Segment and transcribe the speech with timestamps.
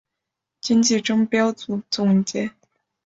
[0.61, 2.49] 今季争标组总结。